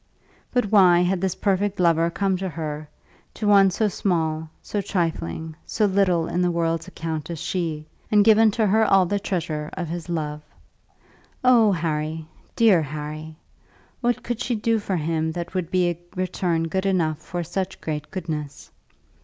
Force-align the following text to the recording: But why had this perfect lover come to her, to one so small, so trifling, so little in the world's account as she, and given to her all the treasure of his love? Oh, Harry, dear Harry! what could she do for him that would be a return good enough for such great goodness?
But 0.51 0.71
why 0.71 1.01
had 1.01 1.21
this 1.21 1.35
perfect 1.35 1.79
lover 1.79 2.09
come 2.09 2.35
to 2.37 2.49
her, 2.49 2.89
to 3.35 3.47
one 3.47 3.69
so 3.69 3.87
small, 3.87 4.49
so 4.59 4.81
trifling, 4.81 5.55
so 5.63 5.85
little 5.85 6.27
in 6.27 6.41
the 6.41 6.49
world's 6.49 6.87
account 6.87 7.29
as 7.29 7.37
she, 7.37 7.85
and 8.09 8.25
given 8.25 8.49
to 8.57 8.65
her 8.65 8.83
all 8.83 9.05
the 9.05 9.19
treasure 9.19 9.69
of 9.73 9.89
his 9.89 10.09
love? 10.09 10.41
Oh, 11.43 11.71
Harry, 11.71 12.27
dear 12.55 12.81
Harry! 12.81 13.37
what 13.99 14.23
could 14.23 14.41
she 14.41 14.55
do 14.55 14.79
for 14.79 14.95
him 14.97 15.31
that 15.33 15.53
would 15.53 15.69
be 15.69 15.91
a 15.91 15.99
return 16.15 16.67
good 16.67 16.87
enough 16.87 17.19
for 17.19 17.43
such 17.43 17.79
great 17.79 18.09
goodness? 18.09 18.71